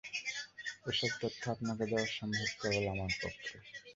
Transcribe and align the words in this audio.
এসব 0.85 1.11
তথ্য 1.21 1.41
আপনাকে 1.51 1.83
দেয়া 1.91 2.07
সম্ভব 2.17 2.49
কেবল 2.59 2.83
আমার 2.93 3.11
পক্ষে। 3.21 3.55